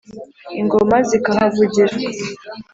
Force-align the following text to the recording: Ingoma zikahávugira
Ingoma 0.61 0.95
zikahávugira 1.09 1.95